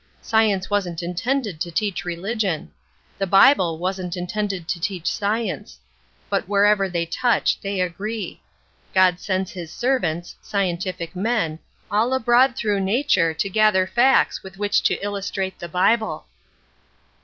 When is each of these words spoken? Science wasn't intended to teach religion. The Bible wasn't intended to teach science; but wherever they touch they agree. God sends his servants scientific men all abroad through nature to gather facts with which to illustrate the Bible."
Science 0.23 0.67
wasn't 0.67 1.03
intended 1.03 1.61
to 1.61 1.69
teach 1.69 2.03
religion. 2.05 2.71
The 3.19 3.27
Bible 3.27 3.77
wasn't 3.77 4.17
intended 4.17 4.67
to 4.69 4.79
teach 4.79 5.05
science; 5.05 5.77
but 6.27 6.47
wherever 6.49 6.89
they 6.89 7.05
touch 7.05 7.61
they 7.61 7.79
agree. 7.81 8.41
God 8.95 9.19
sends 9.19 9.51
his 9.51 9.71
servants 9.71 10.35
scientific 10.41 11.15
men 11.15 11.59
all 11.91 12.15
abroad 12.15 12.55
through 12.55 12.79
nature 12.79 13.31
to 13.35 13.47
gather 13.47 13.85
facts 13.85 14.41
with 14.41 14.57
which 14.57 14.81
to 14.85 14.95
illustrate 15.05 15.59
the 15.59 15.69
Bible." 15.69 16.25